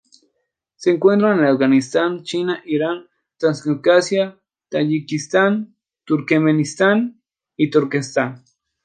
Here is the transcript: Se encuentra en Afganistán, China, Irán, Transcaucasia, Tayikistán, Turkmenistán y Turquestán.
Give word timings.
Se 0.77 0.89
encuentra 0.89 1.31
en 1.35 1.43
Afganistán, 1.45 2.23
China, 2.23 2.63
Irán, 2.65 3.05
Transcaucasia, 3.37 4.39
Tayikistán, 4.69 5.75
Turkmenistán 6.05 7.21
y 7.55 7.69
Turquestán. 7.69 8.43